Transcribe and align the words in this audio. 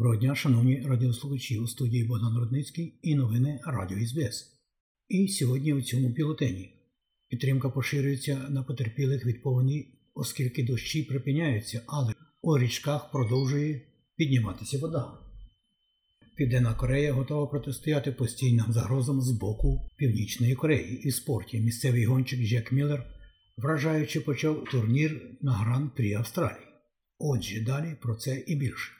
Доброго 0.00 0.16
дня, 0.16 0.34
шановні 0.34 0.82
радіослухачі 0.86 1.58
у 1.58 1.66
студії 1.66 2.04
Богдан 2.04 2.38
Рудницький 2.38 2.94
і 3.02 3.14
новини 3.14 3.60
Радіо 3.66 4.06
СБС. 4.06 4.46
І 5.08 5.28
сьогодні 5.28 5.74
у 5.74 5.82
цьому 5.82 6.08
бюлетені 6.08 6.72
підтримка 7.28 7.70
поширюється 7.70 8.46
на 8.50 8.62
потерпілих 8.62 9.26
від 9.26 9.42
повені, 9.42 9.86
оскільки 10.14 10.64
дощі 10.64 11.02
припиняються, 11.02 11.82
але 11.86 12.14
у 12.42 12.58
річках 12.58 13.10
продовжує 13.10 13.80
підніматися 14.16 14.78
вода. 14.78 15.12
Південна 16.36 16.74
Корея 16.74 17.12
готова 17.12 17.46
протистояти 17.46 18.12
постійним 18.12 18.66
загрозам 18.68 19.20
з 19.20 19.30
боку 19.30 19.90
Північної 19.96 20.54
Кореї 20.54 21.00
і 21.02 21.10
спорті. 21.10 21.60
Місцевий 21.60 22.04
гонщик 22.04 22.40
Джек 22.40 22.72
Міллер 22.72 23.06
вражаючи 23.56 24.20
почав 24.20 24.64
турнір 24.64 25.20
на 25.40 25.52
Гран-прі 25.52 26.14
Австралії. 26.14 26.66
Отже, 27.18 27.60
далі 27.60 27.96
про 28.02 28.14
це 28.14 28.44
і 28.46 28.56
більше. 28.56 28.99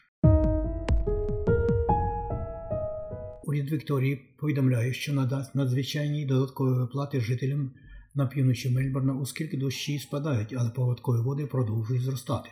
Уряд 3.51 3.71
Вікторії 3.71 4.21
повідомляє, 4.39 4.93
що 4.93 5.13
надасть 5.13 5.55
надзвичайні 5.55 6.27
додаткові 6.27 6.79
виплати 6.79 7.21
жителям 7.21 7.71
на 8.15 8.27
півночі 8.27 8.71
Мельбурна, 8.71 9.15
оскільки 9.15 9.57
дощі 9.57 9.99
спадають, 9.99 10.55
але 10.59 10.71
поводкові 10.71 11.23
води 11.23 11.47
продовжують 11.47 12.03
зростати. 12.03 12.51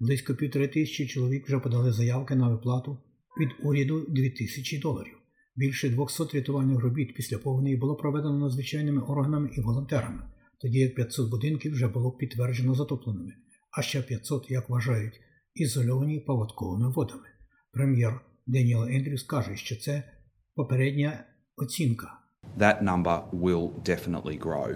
Близько 0.00 0.34
півтори 0.34 0.68
тисячі 0.68 1.06
чоловік 1.06 1.46
вже 1.46 1.58
подали 1.58 1.92
заявки 1.92 2.34
на 2.34 2.48
виплату 2.48 2.98
від 3.40 3.48
уряду 3.62 4.06
2000 4.08 4.78
доларів. 4.78 5.14
Більше 5.56 5.88
200 5.88 6.24
рятувальних 6.34 6.80
робіт 6.80 7.14
після 7.14 7.38
повені 7.38 7.76
було 7.76 7.96
проведено 7.96 8.38
надзвичайними 8.38 9.02
органами 9.02 9.50
і 9.56 9.60
волонтерами, 9.60 10.22
тоді 10.60 10.78
як 10.78 10.94
500 10.94 11.30
будинків 11.30 11.72
вже 11.72 11.88
було 11.88 12.12
підтверджено 12.12 12.74
затопленими, 12.74 13.32
а 13.78 13.82
ще 13.82 14.02
500, 14.02 14.50
як 14.50 14.68
вважають, 14.68 15.20
ізольовані 15.54 16.20
поводковими 16.20 16.90
водами. 16.90 17.28
Прем'єр 17.72 18.20
Деніел 18.46 18.84
Ендрюс 18.84 19.22
каже, 19.22 19.56
що 19.56 19.76
це 19.76 20.17
попередня 20.58 21.24
оцінка. 21.56 22.18
that 22.56 22.82
number 22.82 23.16
will 23.44 23.66
definitely 23.92 24.36
grow. 24.46 24.68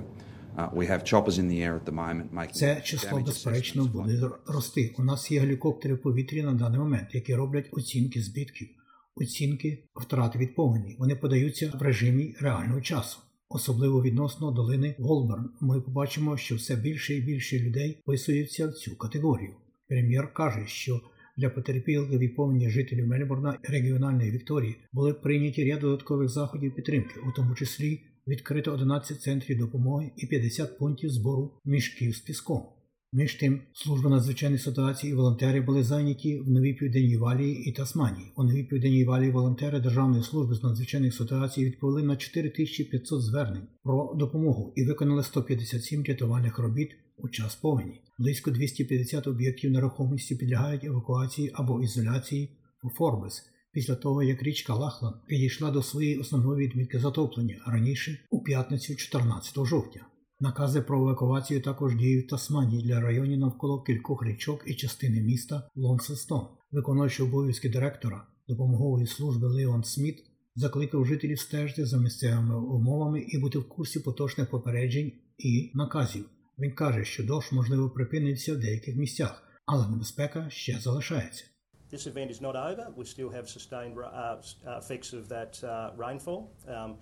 Uh, 0.58 0.68
we 0.78 0.84
have 0.92 1.00
choppers 1.10 1.36
in 1.42 1.46
the 1.52 1.58
air 1.66 1.74
at 1.80 1.84
the 1.90 1.96
moment 2.02 2.32
making 2.32 2.54
Це 2.54 2.80
число 2.84 3.20
безперечно 3.20 3.84
буде 3.84 4.30
рости. 4.46 4.94
У 4.98 5.04
нас 5.04 5.30
є 5.30 5.40
гелікоптери 5.40 5.94
в 5.94 6.02
повітрі 6.02 6.42
на 6.42 6.52
даний 6.52 6.78
момент, 6.78 7.08
які 7.12 7.34
роблять 7.34 7.68
оцінки 7.72 8.22
збитків, 8.22 8.68
оцінки 9.14 9.84
втрат 9.94 10.36
від 10.36 10.54
повені. 10.54 10.96
Вони 10.98 11.16
подаються 11.16 11.72
в 11.74 11.82
режимі 11.82 12.34
реального 12.40 12.80
часу. 12.80 13.18
Особливо 13.48 14.02
відносно 14.02 14.50
долини 14.50 14.94
Голберн, 14.98 15.50
ми 15.60 15.80
побачимо, 15.80 16.36
що 16.36 16.56
все 16.56 16.76
більше 16.76 17.14
і 17.14 17.20
більше 17.20 17.58
людей 17.58 17.98
вписуються 18.02 18.66
в 18.68 18.72
цю 18.72 18.96
категорію. 18.96 19.54
Прем'єр 19.88 20.34
каже, 20.34 20.66
що 20.66 21.00
для 21.36 21.50
потерпілих 21.50 22.22
і 22.22 22.28
повені 22.28 22.70
жителів 22.70 23.06
Мельбурна 23.06 23.58
і 23.68 23.72
регіональної 23.72 24.30
Вікторії 24.30 24.76
були 24.92 25.14
прийняті 25.14 25.70
ряд 25.70 25.80
додаткових 25.80 26.28
заходів 26.28 26.74
підтримки, 26.74 27.20
у 27.28 27.32
тому 27.32 27.54
числі 27.54 28.00
відкрито 28.28 28.72
11 28.72 29.20
центрів 29.20 29.58
допомоги 29.58 30.10
і 30.16 30.26
50 30.26 30.78
пунктів 30.78 31.10
збору 31.10 31.60
мішків 31.64 32.16
з 32.16 32.20
піском. 32.20 32.81
Між 33.14 33.34
тим, 33.34 33.60
служба 33.72 34.10
надзвичайних 34.10 34.62
ситуацій 34.62 35.08
і 35.08 35.14
волонтери 35.14 35.60
були 35.60 35.82
зайняті 35.82 36.40
в 36.40 36.50
Новій 36.50 36.74
Південній 36.74 37.16
Валії 37.16 37.64
і 37.64 37.72
Тасманії. 37.72 38.32
У 38.36 38.42
Новій 38.42 38.64
Південній 38.64 39.04
Валії 39.04 39.30
волонтери 39.30 39.80
Державної 39.80 40.22
служби 40.22 40.54
з 40.54 40.62
надзвичайних 40.62 41.14
ситуацій 41.14 41.64
відповіли 41.64 42.02
на 42.02 42.16
4500 42.16 43.22
звернень 43.22 43.66
про 43.82 44.14
допомогу 44.14 44.72
і 44.76 44.84
виконали 44.84 45.22
157 45.22 46.04
рятувальних 46.04 46.58
робіт 46.58 46.90
у 47.16 47.28
час 47.28 47.54
повені. 47.54 48.00
Близько 48.18 48.50
250 48.50 49.26
об'єктів 49.26 49.70
нерухомості 49.70 50.36
підлягають 50.36 50.84
евакуації 50.84 51.50
або 51.54 51.82
ізоляції 51.82 52.48
у 52.82 52.90
Форбес 52.90 53.42
після 53.72 53.94
того, 53.94 54.22
як 54.22 54.42
річка 54.42 54.74
Лахлан 54.74 55.14
підійшла 55.26 55.70
до 55.70 55.82
своєї 55.82 56.18
основної 56.18 56.66
відмітки 56.66 56.98
затоплення 56.98 57.56
раніше 57.66 58.18
у 58.30 58.42
п'ятницю 58.42 58.96
14 58.96 59.66
жовтня. 59.66 60.06
Накази 60.42 60.82
про 60.82 61.00
евакуацію 61.00 61.62
також 61.62 61.96
діють 61.96 62.26
в 62.26 62.30
Тасманії 62.30 62.82
для 62.82 63.00
районів 63.00 63.38
навколо 63.38 63.82
кількох 63.82 64.26
річок 64.26 64.64
і 64.66 64.74
частини 64.74 65.20
міста 65.20 65.70
Лонсестон. 65.74 66.46
Виконуючий 66.72 67.26
обов'язки 67.26 67.68
директора 67.68 68.26
допомогової 68.48 69.06
служби 69.06 69.48
Леон 69.48 69.84
Сміт 69.84 70.24
закликав 70.54 71.06
жителів 71.06 71.38
стежити 71.38 71.86
за 71.86 71.96
місцевими 71.96 72.56
умовами 72.56 73.20
і 73.20 73.38
бути 73.38 73.58
в 73.58 73.68
курсі 73.68 74.00
поточних 74.00 74.50
попереджень 74.50 75.12
і 75.38 75.72
наказів. 75.74 76.24
Він 76.58 76.74
каже, 76.74 77.04
що 77.04 77.24
дощ 77.24 77.52
можливо 77.52 77.90
припиниться 77.90 78.54
в 78.54 78.58
деяких 78.58 78.96
місцях, 78.96 79.42
але 79.66 79.88
небезпека 79.88 80.50
ще 80.50 80.78
залишається. 80.78 81.44
This 81.92 82.06
event 82.06 82.30
is 82.30 82.40
not 82.40 82.56
over. 82.56 82.84
We 82.96 83.04
still 83.04 83.30
have 83.36 83.46
sustained 83.56 83.94
uh, 83.98 84.36
uh, 84.66 84.78
effects 84.82 85.12
of 85.18 85.22
that 85.34 85.52
uh, 85.62 85.90
rainfall. 86.04 86.40
Um, 86.66 86.94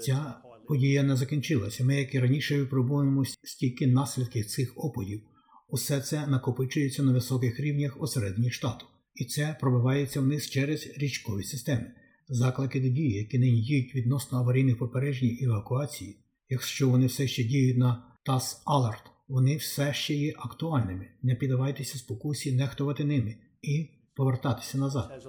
Ця 0.00 0.34
подія 0.68 1.02
не 1.02 1.16
закінчилася. 1.16 1.84
Ми, 1.84 1.96
як 1.96 2.14
і 2.14 2.18
раніше, 2.18 2.58
випробуємо 2.58 3.24
стільки 3.24 3.86
наслідків 3.86 4.46
цих 4.46 4.72
опадів. 4.76 5.22
Усе 5.68 6.00
це 6.00 6.26
накопичується 6.26 7.02
на 7.02 7.12
високих 7.12 7.60
рівнях 7.60 8.02
осередині 8.02 8.50
штату, 8.50 8.86
і 9.14 9.24
це 9.24 9.56
пробивається 9.60 10.20
вниз 10.20 10.50
через 10.50 10.98
річкові 10.98 11.42
системи. 11.42 11.92
Заклики 12.28 12.80
до 12.80 12.88
дії, 12.88 13.12
які 13.12 13.38
нині 13.38 13.60
діють 13.60 13.94
відносно 13.94 14.38
аварійних 14.38 14.78
попереджень 14.78 15.38
і 15.40 15.44
евакуації, 15.44 16.16
якщо 16.48 16.88
вони 16.88 17.06
все 17.06 17.26
ще 17.26 17.44
діють 17.44 17.78
на 17.78 18.18
TAS 18.26 18.64
Alert, 18.66 19.04
вони 19.28 19.56
все 19.56 19.92
ще 19.92 20.14
є 20.14 20.34
актуальними. 20.36 21.08
Не 21.22 21.34
піддавайтеся 21.34 21.98
спокусі 21.98 22.52
нехтувати 22.52 23.04
ними 23.04 23.36
і 23.62 23.90
повертатися 24.14 24.78
назад. 24.78 25.22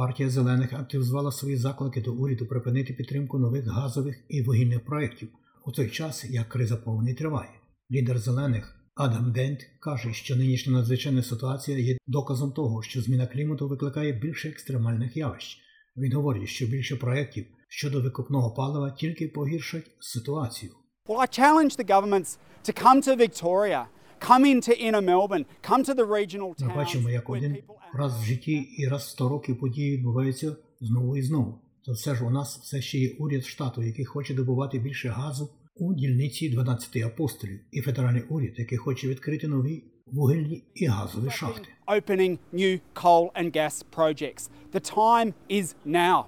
Партія 0.00 0.30
зелених 0.30 0.72
активізувала 0.72 1.32
свої 1.32 1.56
заклики 1.56 2.00
до 2.00 2.12
уряду 2.12 2.46
припинити 2.46 2.92
підтримку 2.92 3.38
нових 3.38 3.66
газових 3.66 4.20
і 4.28 4.42
вугільних 4.42 4.84
проєктів 4.84 5.28
у 5.66 5.72
той 5.72 5.90
час, 5.90 6.24
як 6.30 6.48
криза 6.48 6.76
повні 6.76 7.14
триває. 7.14 7.50
Лідер 7.90 8.18
зелених 8.18 8.76
Адам 8.94 9.32
Дент 9.32 9.60
каже, 9.80 10.12
що 10.12 10.36
нинішня 10.36 10.72
надзвичайна 10.72 11.22
ситуація 11.22 11.78
є 11.78 11.96
доказом 12.06 12.52
того, 12.52 12.82
що 12.82 13.02
зміна 13.02 13.26
клімату 13.26 13.68
викликає 13.68 14.12
більше 14.12 14.48
екстремальних 14.48 15.16
явищ. 15.16 15.58
Він 15.96 16.12
говорить, 16.12 16.48
що 16.48 16.66
більше 16.66 16.96
проєктів 16.96 17.46
щодо 17.68 18.02
викопного 18.02 18.54
палива 18.54 18.90
тільки 18.90 19.28
погіршать 19.28 19.90
ситуацію. 20.00 20.72
Well, 21.08 21.20
I 21.20 21.40
challenge 21.40 21.76
the 21.76 21.84
governments 21.84 22.38
to 22.64 22.84
come 22.84 23.02
to 23.06 23.16
Victoria, 23.16 23.84
come 24.28 24.44
into 24.44 24.72
inner 24.86 25.02
Melbourne, 25.02 25.44
come 25.68 25.82
to 25.84 25.94
the 25.94 26.06
regional 26.06 26.54
Ми 26.58 26.74
бачимо, 26.74 27.10
як 27.10 27.30
один 27.30 27.56
раз 27.94 28.22
в 28.22 28.24
житті 28.24 28.52
і 28.78 28.88
раз 28.88 29.02
в 29.02 29.08
100 29.08 29.28
років 29.28 29.58
події 29.60 29.96
відбуваються 29.96 30.56
знову 30.80 31.16
і 31.16 31.22
знову. 31.22 31.60
То 31.84 31.92
все 31.92 32.14
ж 32.14 32.24
у 32.24 32.30
нас 32.30 32.58
все 32.58 32.82
ще 32.82 32.98
є 32.98 33.16
уряд 33.18 33.44
штату, 33.44 33.82
який 33.82 34.04
хоче 34.04 34.34
добувати 34.34 34.78
більше 34.78 35.08
газу 35.08 35.50
у 35.76 35.94
дільниці 35.94 36.48
12 36.50 36.96
апостолів, 36.96 37.60
і 37.72 37.80
федеральний 37.80 38.22
уряд, 38.22 38.52
який 38.56 38.78
хоче 38.78 39.08
відкрити 39.08 39.48
нові 39.48 39.84
вугільні 40.06 40.64
і 40.74 40.86
газові 40.86 41.30
шахти. 41.30 41.68
opening 41.86 42.38
new 42.54 42.80
coal 42.94 43.24
and 43.40 43.56
gas 43.56 43.84
projects. 43.96 44.50
The 44.74 44.94
time 44.96 45.32
is 45.50 45.74
now. 45.86 46.24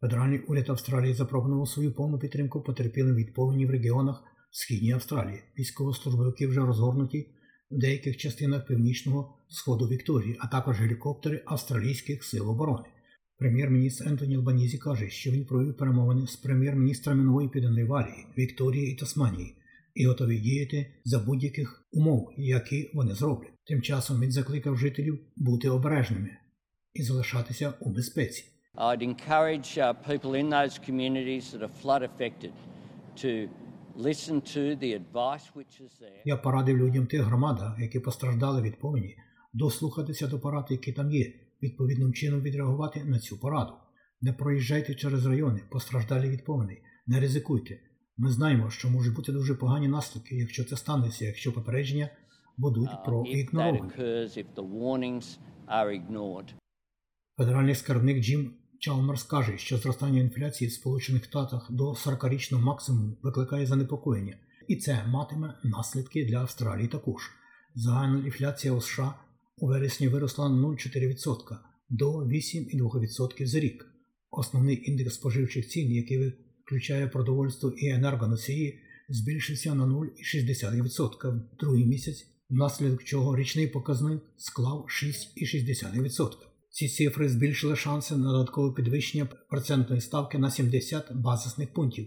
Федеральний 0.00 0.38
уряд 0.38 0.70
Австралії 0.70 1.14
запропонував 1.14 1.68
свою 1.68 1.92
повну 1.92 2.18
підтримку 2.18 2.60
потерпілим 2.60 3.14
від 3.14 3.34
повені 3.34 3.66
в 3.66 3.70
регіонах 3.70 4.24
Східній 4.50 4.92
Австралії. 4.92 5.42
Військовослужбовики 5.58 6.46
вже 6.46 6.60
розгорнуті 6.60 7.26
в 7.70 7.78
деяких 7.78 8.16
частинах 8.16 8.66
північного 8.66 9.38
сходу 9.48 9.88
Вікторії, 9.88 10.36
а 10.40 10.46
також 10.46 10.80
гелікоптери 10.80 11.42
австралійських 11.46 12.24
сил 12.24 12.50
оборони. 12.50 12.88
Прем'єр-міністр 13.38 14.08
Ентоні 14.08 14.36
Албанізі 14.36 14.78
каже, 14.78 15.08
що 15.08 15.30
він 15.30 15.44
провів 15.44 15.76
перемовини 15.76 16.26
з 16.26 16.36
прем'єр-міністрами 16.36 17.24
Нової 17.24 17.48
Південної 17.48 17.84
Валії, 17.84 18.26
Вікторії 18.38 18.92
і 18.92 18.96
Тасманії 18.96 19.56
і 19.94 20.06
готовий 20.06 20.40
діяти 20.40 20.86
за 21.04 21.18
будь-яких 21.18 21.86
умов, 21.92 22.32
які 22.36 22.90
вони 22.94 23.14
зроблять. 23.14 23.52
Тим 23.64 23.82
часом 23.82 24.20
він 24.20 24.32
закликав 24.32 24.76
жителів 24.76 25.18
бути 25.36 25.68
обережними 25.68 26.30
і 26.94 27.02
залишатися 27.02 27.72
у 27.80 27.90
безпеці. 27.90 28.44
I'd 28.76 29.02
encourage 29.02 29.78
uh, 29.78 29.94
people 30.08 30.34
in 30.42 30.48
those 30.50 30.78
communities 30.88 31.44
that 31.52 31.62
are 31.62 31.74
flood 31.82 32.02
affected 32.02 32.52
to 33.22 33.48
Я 36.24 36.36
порадив 36.36 36.76
людям 36.76 37.06
тих 37.06 37.20
громадах, 37.20 37.78
які 37.78 38.00
постраждали 38.00 38.62
від 38.62 38.80
повені, 38.80 39.16
дослухатися 39.52 40.26
до 40.26 40.40
порад, 40.40 40.66
які 40.70 40.92
там 40.92 41.10
є, 41.10 41.32
відповідним 41.62 42.12
чином 42.12 42.40
відреагувати 42.40 43.04
на 43.04 43.18
цю 43.18 43.40
пораду. 43.40 43.72
Не 44.20 44.32
проїжджайте 44.32 44.94
через 44.94 45.26
райони, 45.26 45.60
постраждалі 45.70 46.28
від 46.28 46.44
повеней, 46.44 46.82
не 47.06 47.20
ризикуйте. 47.20 47.80
Ми 48.16 48.30
знаємо, 48.30 48.70
що 48.70 48.90
можуть 48.90 49.14
бути 49.14 49.32
дуже 49.32 49.54
погані 49.54 49.88
наслідки, 49.88 50.36
якщо 50.36 50.64
це 50.64 50.76
станеться, 50.76 51.24
якщо 51.24 51.52
попередження 51.52 52.10
будуть 52.56 52.90
uh, 52.90 53.04
проігноровані. 53.04 53.92
Федеральний 57.36 57.74
скарбник 57.74 58.24
Джим 58.24 58.54
Чалмерс 58.86 59.22
каже, 59.22 59.58
що 59.58 59.78
зростання 59.78 60.20
інфляції 60.20 60.68
в 60.68 60.72
Сполучених 60.72 61.24
Штатах 61.24 61.66
до 61.70 61.90
40-річного 61.90 62.64
максимуму 62.64 63.16
викликає 63.22 63.66
занепокоєння, 63.66 64.36
і 64.68 64.76
це 64.76 65.04
матиме 65.06 65.54
наслідки 65.64 66.24
для 66.24 66.38
Австралії 66.38 66.88
також. 66.88 67.22
Загальна 67.74 68.24
інфляція 68.26 68.74
у 68.74 68.80
США 68.80 69.14
у 69.56 69.66
вересні 69.66 70.08
виросла 70.08 70.48
на 70.48 70.68
0,4% 70.68 71.58
до 71.88 72.18
8,2% 72.18 73.46
за 73.46 73.60
рік. 73.60 73.86
Основний 74.30 74.90
індекс 74.90 75.14
споживчих 75.14 75.68
цін, 75.68 75.92
який 75.92 76.32
включає 76.66 77.06
продовольство 77.06 77.70
і 77.70 77.88
енергоносії, 77.88 78.80
збільшився 79.08 79.74
на 79.74 79.84
0,6% 79.84 81.30
в 81.30 81.56
другий 81.60 81.86
місяць, 81.86 82.26
внаслідок 82.50 83.04
чого 83.04 83.36
річний 83.36 83.66
показник 83.66 84.22
склав 84.36 84.86
6,6%. 84.88 86.55
Ці 86.76 86.88
цифри 86.88 87.28
збільшили 87.28 87.76
шанси 87.76 88.16
на 88.16 88.32
додаткове 88.32 88.74
підвищення 88.74 89.28
процентної 89.50 90.00
ставки 90.00 90.38
на 90.38 90.50
70 90.50 91.12
базисних 91.14 91.72
пунктів 91.72 92.06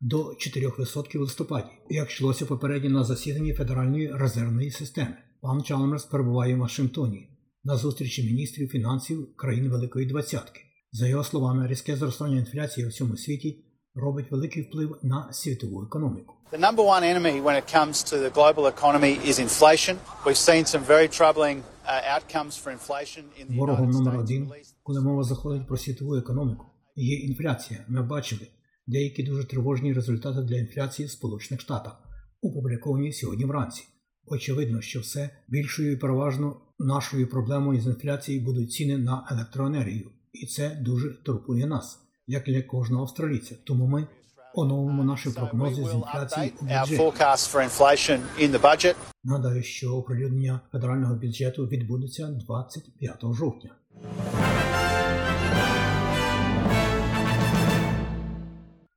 до 0.00 0.18
4% 0.18 1.18
в 1.18 1.20
листопаді, 1.20 1.68
як 1.90 2.10
йшлося 2.10 2.46
попередньо 2.46 2.90
на 2.90 3.04
засіданні 3.04 3.54
Федеральної 3.54 4.12
резервної 4.12 4.70
системи. 4.70 5.16
Пан 5.40 5.62
Чалмерс 5.62 6.04
перебуває 6.04 6.54
в 6.54 6.58
Вашингтоні 6.58 7.28
на 7.64 7.76
зустрічі 7.76 8.22
міністрів 8.22 8.68
фінансів 8.68 9.36
країн 9.36 9.68
Великої 9.68 10.06
Двадцятки. 10.06 10.60
За 10.92 11.08
його 11.08 11.24
словами, 11.24 11.66
різке 11.66 11.96
зростання 11.96 12.38
інфляції 12.38 12.86
у 12.86 12.90
всьому 12.90 13.16
світі 13.16 13.64
робить 13.94 14.30
великий 14.30 14.62
вплив 14.62 14.98
на 15.02 15.32
світову 15.32 15.82
економіку. 15.82 16.34
The 16.52 16.58
number 16.58 16.84
one 16.84 17.04
enemy 17.04 17.40
when 17.42 17.56
it 17.62 17.66
comes 17.76 18.02
to 18.10 18.18
the 18.18 18.30
global 18.30 18.66
economy 18.66 19.12
is 19.30 19.38
inflation. 19.38 19.94
We've 20.26 20.44
seen 20.50 20.64
some 20.64 20.84
very 20.94 21.08
troubling 21.18 21.56
uh, 21.62 22.14
outcomes 22.14 22.54
for 22.62 22.70
inflation 22.78 23.24
in 23.40 23.46
the 23.48 23.56
Ворогом 23.56 23.90
номер 23.90 24.18
один, 24.18 24.52
коли 24.82 25.00
мова 25.00 25.22
заходить 25.22 25.66
про 25.66 25.76
світову 25.76 26.16
економіку, 26.16 26.66
є 26.96 27.16
інфляція. 27.16 27.84
Ми 27.88 28.02
бачили 28.02 28.46
деякі 28.86 29.22
дуже 29.22 29.44
тривожні 29.44 29.92
результати 29.92 30.42
для 30.42 30.56
інфляції 30.56 31.06
в 31.08 31.10
Сполучених 31.10 31.60
Штатах, 31.60 32.02
опубліковані 32.42 33.12
сьогодні 33.12 33.44
вранці. 33.44 33.84
Очевидно, 34.26 34.80
що 34.80 35.00
все 35.00 35.30
більшою 35.48 35.92
і 35.92 35.96
переважно 35.96 36.60
нашою 36.78 37.30
проблемою 37.30 37.80
з 37.80 37.86
інфляцією 37.86 38.44
будуть 38.44 38.72
ціни 38.72 38.98
на 38.98 39.28
електроенергію, 39.30 40.10
і 40.32 40.46
це 40.46 40.78
дуже 40.80 41.22
турбує 41.24 41.66
нас, 41.66 41.98
як 42.30 42.48
і 42.48 42.52
для 42.52 42.62
кожного 42.62 43.02
австралійця. 43.02 43.54
Тому 43.64 43.86
ми 43.86 44.06
оновимо 44.54 45.04
наші 45.04 45.30
прогнози 45.30 45.84
з 45.84 45.94
інфляції 45.94 46.52
у 46.60 46.64
бюджеті. 46.64 46.96
Нагадаю, 49.24 49.62
що 49.62 49.96
оприлюднення 49.96 50.60
федерального 50.72 51.14
бюджету 51.14 51.66
відбудеться 51.66 52.26
25 52.26 53.20
жовтня. 53.32 53.70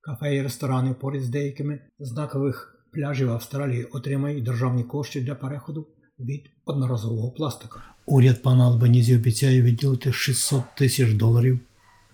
Кафе 0.02 0.36
і 0.36 0.42
ресторани 0.42 0.94
поряд 0.94 1.24
з 1.24 1.30
деякими 1.30 1.80
знакових 2.00 2.86
пляжів 2.94 3.32
Австралії 3.32 3.84
отримають 3.84 4.44
державні 4.44 4.84
кошти 4.84 5.22
для 5.22 5.36
переходу 5.36 5.88
від 6.20 6.50
одноразового 6.66 7.32
пластика. 7.32 7.82
Уряд 8.06 8.42
пана 8.42 8.66
Албанізі 8.66 9.16
обіцяє 9.16 9.62
відділити 9.62 10.14
600 10.14 10.64
тисяч 10.78 11.14
доларів 11.14 11.60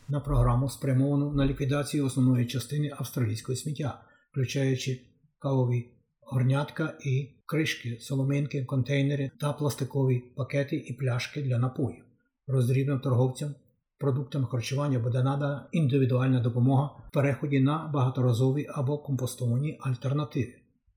на 0.09 0.19
програму, 0.19 0.69
спрямовану 0.69 1.33
на 1.33 1.45
ліквідацію 1.45 2.05
основної 2.05 2.45
частини 2.45 2.91
австралійського 2.97 3.55
сміття, 3.55 4.01
включаючи 4.31 5.01
кавові 5.39 5.85
горнятка 6.21 6.97
і 7.05 7.29
кришки, 7.45 7.97
соломинки, 8.01 8.65
контейнери 8.65 9.31
та 9.39 9.53
пластикові 9.53 10.19
пакети 10.19 10.75
і 10.75 10.93
пляшки 10.93 11.41
для 11.41 11.59
напоїв. 11.59 12.03
Роздрібним 12.47 12.99
торговцям 12.99 13.55
продуктам 13.99 14.45
харчування 14.45 14.99
буде 14.99 15.23
надана 15.23 15.69
індивідуальна 15.71 16.39
допомога 16.39 16.89
в 17.09 17.11
переході 17.13 17.59
на 17.59 17.87
багаторазові 17.93 18.67
або 18.69 18.97
компостовані 18.97 19.79
альтернативи. 19.81 20.53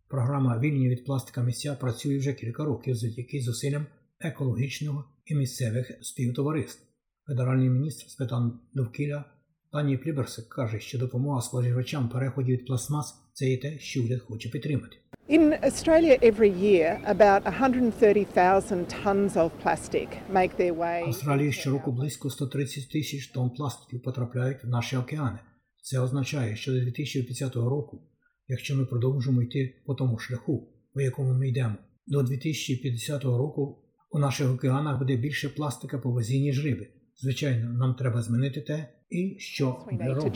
Програма 0.09 0.59
Вільні 0.59 0.89
від 0.89 1.05
пластика 1.05 1.43
місця 1.43 1.75
працює 1.75 2.19
вже 2.19 2.33
кілька 2.33 2.65
років 2.65 2.95
завдяки 2.95 3.41
зусиллям 3.41 3.87
екологічного 4.21 5.05
і 5.27 5.35
місцевих 5.35 5.99
співтовариств. 6.03 6.92
Федеральний 7.27 7.69
міністр 7.69 8.11
з 8.11 8.15
питань 8.15 8.61
довкілля 8.75 9.25
Тані 9.73 9.97
Пліберсик 9.97 10.49
каже, 10.49 10.81
що 10.81 10.99
допомога 10.99 11.41
споживачам 11.41 12.09
переході 12.09 12.53
від 12.53 12.67
пластмас 12.67 13.15
це 13.33 13.51
і 13.51 13.57
те, 13.57 13.79
що 13.79 14.03
уряд 14.03 14.21
хоче 14.21 14.49
підтримати. 14.49 14.97
In 15.29 15.65
Australia, 15.65 16.19
every 16.23 16.53
year, 16.63 17.01
about 17.07 17.43
130,000 17.47 18.87
tonnes 18.89 19.37
of 19.37 19.51
plastic 19.65 20.09
make 20.33 20.57
their 20.61 20.77
way. 20.77 21.05
В 21.05 21.07
Австралії 21.07 21.53
щороку 21.53 21.93
близько 21.93 22.31
130 22.31 22.91
тисяч 22.91 23.27
тонн 23.27 23.51
пластиків 23.51 24.03
потрапляють 24.03 24.65
в 24.65 24.69
наші 24.69 24.97
океани. 24.97 25.39
Це 25.83 26.01
означає, 26.01 26.57
що 26.57 26.73
до 26.73 26.81
2050 26.81 27.57
року, 27.57 28.03
якщо 28.49 28.77
ми 28.77 28.87
продовжимо 28.87 29.43
йти 29.43 29.83
по 29.87 29.95
тому 29.95 30.19
шляху, 30.19 30.69
по 30.95 31.01
якому 31.01 31.33
ми 31.33 31.49
йдемо, 31.49 31.75
до 32.07 32.23
2050 32.23 33.25
року 33.25 33.79
у 34.11 34.19
наших 34.19 34.51
океанах 34.51 34.99
буде 34.99 35.17
більше 35.17 35.49
пластика 35.49 35.99
по 35.99 36.11
вазі, 36.11 36.41
ніж 36.41 36.65
риби. 36.65 36.89
Звичайно, 37.23 37.73
нам 37.73 37.95
треба 37.95 38.23
змінити 38.23 38.61
те, 38.61 38.89
і 39.11 39.37
що 39.39 39.67
ми 39.93 39.99
робимо. 40.15 40.35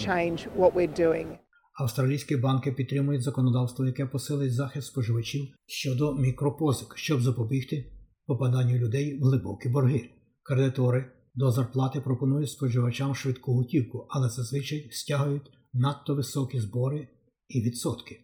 Австралійські 1.74 2.36
банки 2.36 2.72
підтримують 2.72 3.22
законодавство, 3.22 3.86
яке 3.86 4.06
посилить 4.06 4.54
захист 4.54 4.86
споживачів 4.86 5.46
щодо 5.66 6.14
мікропозик, 6.14 6.96
щоб 6.96 7.20
запобігти 7.20 7.92
попаданню 8.26 8.78
людей 8.78 9.18
в 9.20 9.24
глибокі 9.24 9.68
борги. 9.68 10.10
Кредитори 10.42 11.12
до 11.34 11.50
зарплати 11.50 12.00
пропонують 12.00 12.50
споживачам 12.50 13.14
швидку 13.14 13.54
готівку, 13.54 14.06
але 14.08 14.28
зазвичай 14.28 14.88
стягують 14.90 15.50
надто 15.72 16.14
високі 16.14 16.60
збори 16.60 17.08
і 17.48 17.60
відсотки. 17.60 18.20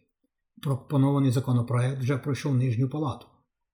Пропонований 0.62 1.30
законопроект 1.30 2.00
вже 2.00 2.18
пройшов 2.18 2.54
нижню 2.54 2.88
палату, 2.88 3.26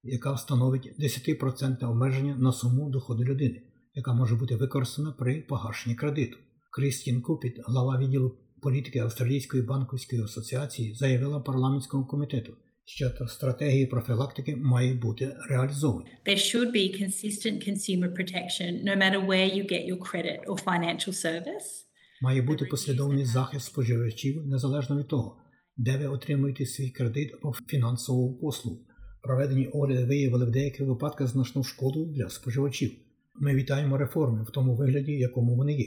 яка 0.02 0.32
встановить 0.32 1.00
10% 1.00 1.90
обмеження 1.90 2.36
на 2.36 2.52
суму 2.52 2.90
доходу 2.90 3.24
людини, 3.24 3.62
яка 3.98 4.12
може 4.12 4.34
бути 4.34 4.56
використана 4.56 5.12
при 5.12 5.40
погашенні 5.40 5.96
кредиту. 5.96 6.36
Крістін 6.70 7.20
Купіт, 7.20 7.60
глава 7.66 7.98
відділу 7.98 8.38
політики 8.62 8.98
Австралійської 8.98 9.62
банківської 9.62 10.22
асоціації, 10.22 10.94
заявила 10.94 11.40
парламентському 11.40 12.06
комітету, 12.06 12.52
що 12.84 13.10
стратегії 13.28 13.86
профілактики 13.86 14.56
мають 14.56 15.00
бути 15.00 15.36
реалізовані. 15.50 16.10
There 16.26 16.36
should 16.36 16.72
be 16.72 17.02
consistent 17.02 17.68
consumer 17.68 18.08
protection 18.18 18.70
no 18.84 18.96
matter 19.02 19.26
where 19.26 19.48
you 19.56 19.62
get 19.72 19.82
your 19.90 19.98
credit 19.98 20.38
or 20.46 20.64
financial 20.64 21.12
service. 21.26 21.68
Має 22.22 22.42
бути 22.42 22.64
послідовний 22.64 23.24
захист 23.24 23.66
споживачів 23.66 24.46
незалежно 24.46 24.98
від 24.98 25.08
того, 25.08 25.36
де 25.76 25.96
ви 25.96 26.06
отримуєте 26.06 26.66
свій 26.66 26.90
кредит 26.90 27.34
або 27.34 27.52
фінансову 27.66 28.38
послугу. 28.38 28.86
Проведені 29.22 29.66
огляди 29.66 30.04
виявили 30.04 30.46
в 30.46 30.50
деяких 30.50 30.86
випадках 30.86 31.28
значну 31.28 31.64
шкоду 31.64 32.06
для 32.06 32.28
споживачів. 32.28 32.90
Ми 33.40 33.54
вітаємо 33.54 33.98
реформи 33.98 34.42
в 34.42 34.50
тому 34.50 34.76
вигляді, 34.76 35.12
якому 35.12 35.56
вони 35.56 35.72
є. 35.72 35.86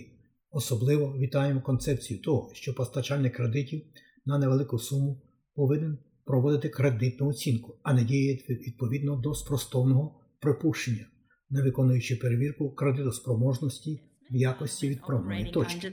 Особливо 0.51 1.17
вітаємо 1.17 1.61
концепцію 1.61 2.21
того, 2.21 2.51
що 2.53 2.73
постачальник 2.73 3.35
кредитів 3.35 3.81
на 4.25 4.37
невелику 4.37 4.79
суму 4.79 5.21
повинен 5.55 5.97
проводити 6.25 6.69
кредитну 6.69 7.27
оцінку, 7.27 7.79
а 7.83 7.93
не 7.93 8.03
діяти 8.03 8.53
відповідно 8.53 9.15
до 9.15 9.33
спростовного 9.33 10.21
припущення, 10.41 11.05
не 11.49 11.63
виконуючи 11.63 12.15
перевірку 12.15 12.75
кредитоспроможності 12.75 14.01
в 14.31 14.35
якості 14.35 14.89
відправної 14.89 15.51
точки. 15.51 15.89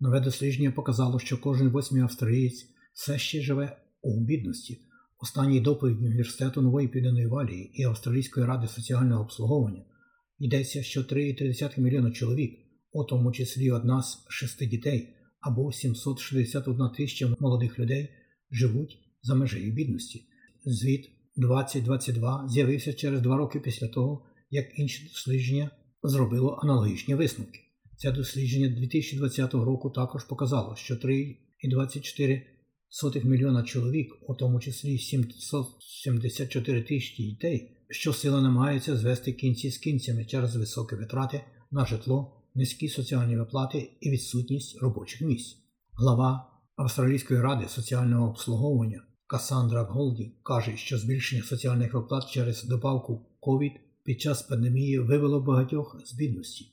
Нове 0.00 0.20
дослідження 0.20 0.70
показало, 0.70 1.18
що 1.18 1.40
кожен 1.40 1.68
восьмий 1.68 2.02
австралієць 2.02 2.66
все 2.94 3.18
ще 3.18 3.40
живе 3.40 3.76
у 4.02 4.20
бідності. 4.24 4.78
Останній 5.22 5.60
доповідь 5.60 6.02
університету 6.02 6.62
Нової 6.62 6.88
Південної 6.88 7.26
Валії 7.26 7.70
і 7.74 7.84
Австралійської 7.84 8.46
ради 8.46 8.66
соціального 8.66 9.22
обслуговування 9.22 9.84
йдеться, 10.38 10.82
що 10.82 11.00
3,3 11.00 11.80
мільйона 11.80 12.10
чоловік, 12.10 12.58
у 12.92 13.04
тому 13.04 13.32
числі 13.32 13.70
одна 13.70 14.02
з 14.02 14.24
шести 14.28 14.66
дітей 14.66 15.08
або 15.40 15.72
761 15.72 16.88
тисяча 16.96 17.36
молодих 17.40 17.78
людей, 17.78 18.08
живуть 18.50 18.98
за 19.22 19.34
межею 19.34 19.72
бідності. 19.72 20.24
Звіт 20.64 21.10
2022 21.36 22.48
з'явився 22.48 22.92
через 22.92 23.20
два 23.20 23.36
роки 23.36 23.60
після 23.60 23.88
того, 23.88 24.24
як 24.50 24.78
інше 24.78 25.08
дослідження 25.08 25.70
зробило 26.02 26.58
аналогічні 26.62 27.14
висновки. 27.14 27.60
Це 27.96 28.12
дослідження 28.12 28.68
2020 28.68 29.54
року 29.54 29.90
також 29.90 30.24
показало, 30.24 30.76
що 30.76 30.96
2,24 32.92 33.24
мільйона 33.24 33.62
чоловік, 33.62 34.14
у 34.28 34.34
тому 34.34 34.60
числі 34.60 34.98
774 34.98 36.82
тисячі 36.82 37.24
дітей, 37.24 37.76
що 37.90 38.12
сила 38.12 38.42
намагаються 38.42 38.96
звести 38.96 39.32
кінці 39.32 39.70
з 39.70 39.78
кінцями 39.78 40.24
через 40.24 40.56
високі 40.56 40.96
витрати 40.96 41.44
на 41.70 41.86
житло, 41.86 42.42
низькі 42.54 42.88
соціальні 42.88 43.36
виплати 43.36 43.90
і 44.00 44.10
відсутність 44.10 44.82
робочих 44.82 45.20
місць. 45.20 45.56
Глава 45.92 46.52
Австралійської 46.76 47.40
ради 47.40 47.68
соціального 47.68 48.30
обслуговування 48.30 49.02
Касандра 49.26 49.82
Голді 49.82 50.32
каже, 50.42 50.76
що 50.76 50.98
збільшення 50.98 51.42
соціальних 51.42 51.94
виплат 51.94 52.30
через 52.30 52.64
добавку 52.64 53.26
COVID 53.42 53.72
під 54.04 54.20
час 54.20 54.42
пандемії 54.42 54.98
вивело 54.98 55.40
багатьох 55.40 56.00
з 56.04 56.14
бідності. 56.14 56.66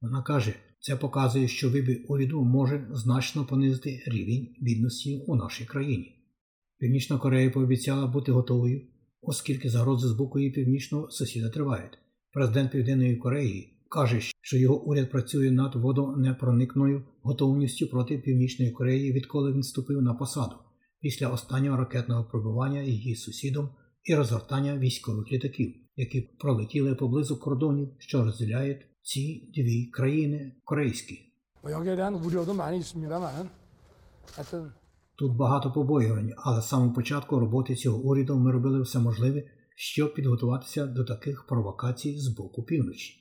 Вона 0.00 0.22
каже, 0.22 0.54
це 0.80 0.96
показує, 0.96 1.48
що 1.48 1.70
вибір 1.70 2.04
уряду 2.08 2.44
може 2.44 2.88
значно 2.92 3.44
понизити 3.44 4.02
рівень 4.06 4.48
бідності 4.60 5.24
у 5.26 5.36
нашій 5.36 5.64
країні. 5.64 6.14
Північна 6.78 7.18
Корея 7.18 7.50
пообіцяла 7.50 8.06
бути 8.06 8.32
готовою, 8.32 8.82
оскільки 9.22 9.70
загрози 9.70 10.08
з 10.08 10.12
боку 10.12 10.38
її 10.38 10.50
північного 10.50 11.10
сусіда 11.10 11.50
тривають. 11.50 11.98
Президент 12.32 12.72
Південної 12.72 13.16
Кореї 13.16 13.78
каже, 13.90 14.20
що 14.40 14.56
його 14.56 14.82
уряд 14.82 15.10
працює 15.10 15.50
над 15.50 15.74
водонепроникною 15.74 17.02
готовністю 17.22 17.86
проти 17.86 18.18
Північної 18.18 18.70
Кореї, 18.70 19.12
відколи 19.12 19.52
він 19.52 19.60
вступив 19.60 20.02
на 20.02 20.14
посаду 20.14 20.54
після 21.00 21.28
останнього 21.28 21.76
ракетного 21.76 22.24
пробування 22.24 22.82
її 22.82 23.16
сусідом 23.16 23.68
і 24.04 24.14
розгортання 24.14 24.78
військових 24.78 25.32
літаків, 25.32 25.74
які 25.96 26.20
пролетіли 26.20 26.94
поблизу 26.94 27.36
кордонів, 27.36 27.88
що 27.98 28.24
розділяють 28.24 28.86
ці 29.08 29.52
дві 29.56 29.86
країни 29.86 30.52
корейські. 30.64 31.18
Тут 35.18 35.36
багато 35.36 35.72
побоювань, 35.72 36.32
але 36.36 36.62
з 36.62 36.68
самого 36.68 36.94
початку 36.94 37.40
роботи 37.40 37.74
цього 37.74 37.98
уряду 37.98 38.38
ми 38.38 38.52
робили 38.52 38.82
все 38.82 38.98
можливе, 38.98 39.42
щоб 39.76 40.14
підготуватися 40.14 40.86
до 40.86 41.04
таких 41.04 41.46
провокацій 41.46 42.18
з 42.18 42.28
боку 42.28 42.62
півночі. 42.62 43.14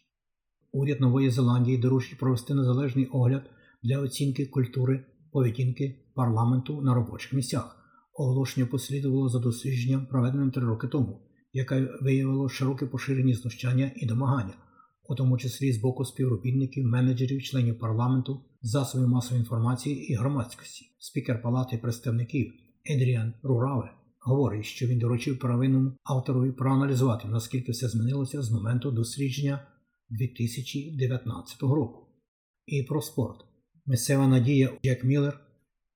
Уряд 0.71 1.01
Нової 1.01 1.29
Зеландії 1.29 1.77
доручить 1.77 2.19
провести 2.19 2.53
незалежний 2.53 3.05
огляд 3.05 3.49
для 3.83 3.99
оцінки 3.99 4.45
культури 4.45 5.05
поведінки 5.31 6.05
парламенту 6.15 6.81
на 6.81 6.93
робочих 6.93 7.33
місцях. 7.33 7.77
Оголошення 8.13 8.65
послідувало 8.65 9.29
за 9.29 9.39
дослідженням, 9.39 10.05
проведеним 10.05 10.51
три 10.51 10.65
роки 10.65 10.87
тому, 10.87 11.21
яке 11.53 11.89
виявило 12.01 12.49
широке 12.49 12.85
поширені 12.85 13.33
знущання 13.33 13.91
і 13.95 14.05
домагання, 14.05 14.53
у 15.09 15.15
тому 15.15 15.37
числі 15.37 15.73
з 15.73 15.77
боку 15.77 16.05
співробітників, 16.05 16.85
менеджерів, 16.85 17.43
членів 17.43 17.79
парламенту, 17.79 18.41
засобів 18.61 19.07
масової 19.07 19.39
інформації 19.39 20.11
і 20.11 20.15
громадськості. 20.15 20.85
Спікер 20.99 21.41
Палати 21.41 21.77
представників 21.77 22.53
Едріан 22.85 23.33
Рураве 23.43 23.91
говорить, 24.19 24.65
що 24.65 24.87
він 24.87 24.99
доручив 24.99 25.39
первинному 25.39 25.91
авторові 26.03 26.51
проаналізувати, 26.51 27.27
наскільки 27.27 27.71
все 27.71 27.87
змінилося 27.87 28.41
з 28.41 28.51
моменту 28.51 28.91
дослідження 28.91 29.67
2019 30.09 31.61
року. 31.61 32.07
І 32.65 32.83
про 32.83 33.01
спорт. 33.01 33.45
Місцева 33.85 34.27
надія 34.27 34.71
Джек 34.83 35.03
Міллер 35.03 35.39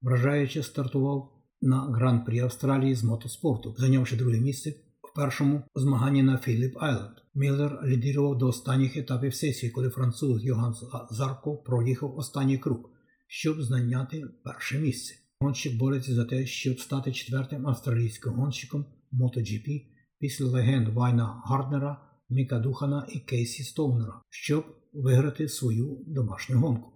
вражаючи 0.01 0.63
стартував 0.63 1.31
на 1.61 1.81
гран-прі 1.81 2.39
Австралії 2.39 2.95
з 2.95 3.03
мотоспорту, 3.03 3.75
зайнявши 3.77 4.15
друге 4.15 4.39
місце 4.39 4.73
першому 5.15 5.63
змаганні 5.75 6.23
на 6.23 6.37
Філіп 6.37 6.77
Айленд. 6.79 7.15
Міллер 7.35 7.79
лідирував 7.85 8.37
до 8.37 8.47
останніх 8.47 8.97
етапів 8.97 9.35
сесії, 9.35 9.71
коли 9.71 9.89
француз 9.89 10.45
Йоганс 10.45 10.83
Зарко 11.11 11.57
проїхав 11.57 12.17
останній 12.17 12.57
круг, 12.57 12.89
щоб 13.27 13.61
зайняти 13.61 14.23
перше 14.43 14.79
місце. 14.79 15.15
Гонщик 15.39 15.77
бореться 15.77 16.15
за 16.15 16.25
те, 16.25 16.45
щоб 16.45 16.79
стати 16.79 17.11
четвертим 17.11 17.67
австралійським 17.67 18.33
гонщиком 18.33 18.85
MotoGP 19.13 19.81
після 20.19 20.45
легенд 20.45 20.87
Вайна 20.87 21.41
Гарднера, 21.45 22.01
Міка 22.29 22.59
Духана 22.59 23.07
і 23.09 23.19
Кейсі 23.19 23.63
Стоунера, 23.63 24.21
щоб 24.29 24.65
виграти 24.93 25.47
свою 25.47 26.03
домашню 26.07 26.59
гонку. 26.59 26.91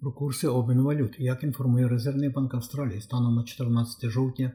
Про 0.00 0.12
курси 0.12 0.48
обміну 0.48 0.84
валют, 0.84 1.16
як 1.18 1.42
інформує 1.42 1.88
Резервний 1.88 2.28
банк 2.28 2.54
Австралії 2.54 3.00
станом 3.00 3.34
на 3.34 3.44
14 3.44 4.10
жовтня 4.10 4.52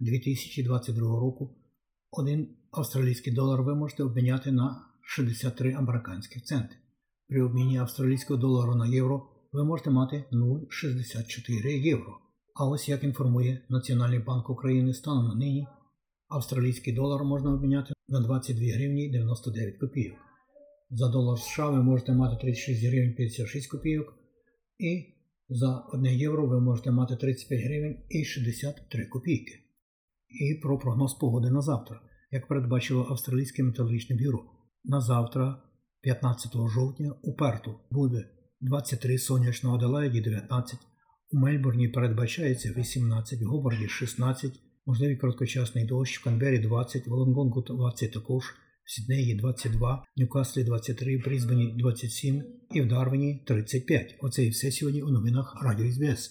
2022 0.00 1.20
року, 1.20 1.56
один 2.10 2.48
австралійський 2.70 3.32
долар 3.32 3.62
ви 3.62 3.74
можете 3.74 4.02
обміняти 4.02 4.52
на 4.52 4.86
63 5.02 5.72
американських 5.72 6.42
центи. 6.42 6.76
При 7.28 7.42
обміні 7.42 7.78
австралійського 7.78 8.40
долару 8.40 8.74
на 8.74 8.86
євро 8.86 9.28
ви 9.52 9.64
можете 9.64 9.90
мати 9.90 10.24
0,64 10.32 11.66
євро. 11.66 12.18
А 12.54 12.68
ось 12.68 12.88
як 12.88 13.04
інформує 13.04 13.66
Національний 13.68 14.18
банк 14.18 14.50
України 14.50 14.94
станом 14.94 15.28
на 15.28 15.34
нині, 15.34 15.66
австралійський 16.28 16.94
долар 16.94 17.24
можна 17.24 17.52
обміняти 17.52 17.94
на 18.08 18.20
22 18.20 18.62
гривні 18.74 19.10
99 19.10 19.78
копійок. 19.78 20.16
За 20.90 21.08
долар 21.08 21.38
США 21.38 21.70
ви 21.70 21.82
можете 21.82 22.12
мати 22.12 22.36
36 22.40 22.84
гривень 22.84 23.14
56 23.14 23.70
копійок. 23.70 24.14
І 24.78 25.14
за 25.48 25.78
1 25.78 26.06
євро 26.06 26.46
ви 26.46 26.60
можете 26.60 26.90
мати 26.90 27.16
35 27.16 27.64
гривень 27.64 27.96
і 28.08 28.24
63 28.24 29.06
копійки. 29.06 29.65
І 30.28 30.60
про 30.62 30.78
прогноз 30.78 31.14
погоди 31.14 31.50
на 31.50 31.60
завтра, 31.60 32.00
як 32.30 32.48
передбачило 32.48 33.06
Австралійське 33.10 33.62
метеорологічне 33.62 34.16
бюро. 34.16 34.44
На 34.84 35.00
завтра, 35.00 35.62
15 36.00 36.52
жовтня, 36.68 37.14
у 37.22 37.34
Перту 37.34 37.74
буде 37.90 38.24
23 38.60 39.18
сонячно 39.18 39.74
Аделаїді 39.74 40.20
19, 40.20 40.78
у 41.30 41.38
Мельбурні 41.38 41.88
передбачається 41.88 42.72
18, 42.76 43.42
в 43.42 43.46
Гобарді 43.46 43.88
16, 43.88 44.52
можливий 44.86 45.16
короткочасний 45.16 45.84
дощ, 45.84 46.18
в 46.18 46.24
Канбері 46.24 46.58
20, 46.58 47.06
в 47.06 47.12
Лонгонгу 47.12 47.62
20 47.62 48.12
також. 48.12 48.44
В 48.84 48.90
Сіднеї 48.90 49.34
22, 49.34 50.04
в 50.16 50.20
Ньюкаслі 50.20 50.64
23, 50.64 51.16
в 51.16 51.24
Брізбені 51.24 51.76
27 51.78 52.42
і 52.74 52.80
в 52.80 52.88
Дарвіні 52.88 53.44
35. 53.46 54.16
Оце 54.20 54.44
і 54.44 54.48
все 54.48 54.70
сьогодні 54.70 55.02
у 55.02 55.10
новинах 55.10 55.56
Радіо 55.62 55.92
СБС. 55.92 56.30